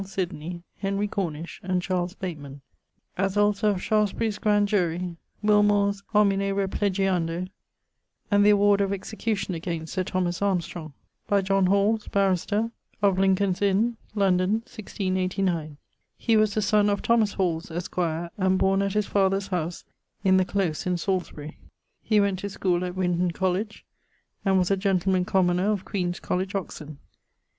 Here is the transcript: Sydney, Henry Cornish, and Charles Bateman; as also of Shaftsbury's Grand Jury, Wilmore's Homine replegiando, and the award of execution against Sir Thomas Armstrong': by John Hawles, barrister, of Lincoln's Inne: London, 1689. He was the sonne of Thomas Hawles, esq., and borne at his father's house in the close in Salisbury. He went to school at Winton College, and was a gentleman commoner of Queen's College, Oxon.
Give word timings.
Sydney, 0.03 0.63
Henry 0.79 1.07
Cornish, 1.07 1.59
and 1.61 1.79
Charles 1.79 2.15
Bateman; 2.15 2.61
as 3.19 3.37
also 3.37 3.69
of 3.69 3.83
Shaftsbury's 3.83 4.39
Grand 4.39 4.67
Jury, 4.67 5.15
Wilmore's 5.43 6.01
Homine 6.11 6.39
replegiando, 6.55 7.47
and 8.31 8.43
the 8.43 8.49
award 8.49 8.81
of 8.81 8.91
execution 8.91 9.53
against 9.53 9.93
Sir 9.93 10.03
Thomas 10.03 10.41
Armstrong': 10.41 10.93
by 11.27 11.41
John 11.41 11.67
Hawles, 11.67 12.07
barrister, 12.07 12.71
of 13.03 13.19
Lincoln's 13.19 13.61
Inne: 13.61 13.95
London, 14.15 14.53
1689. 14.65 15.77
He 16.17 16.35
was 16.35 16.55
the 16.55 16.63
sonne 16.63 16.89
of 16.89 17.03
Thomas 17.03 17.33
Hawles, 17.33 17.69
esq., 17.69 17.95
and 17.99 18.57
borne 18.57 18.81
at 18.81 18.93
his 18.93 19.05
father's 19.05 19.49
house 19.49 19.85
in 20.23 20.37
the 20.37 20.45
close 20.45 20.87
in 20.87 20.97
Salisbury. 20.97 21.59
He 22.01 22.19
went 22.19 22.39
to 22.39 22.49
school 22.49 22.83
at 22.83 22.95
Winton 22.95 23.29
College, 23.29 23.85
and 24.43 24.57
was 24.57 24.71
a 24.71 24.77
gentleman 24.77 25.25
commoner 25.25 25.69
of 25.71 25.85
Queen's 25.85 26.19
College, 26.19 26.55
Oxon. 26.55 26.97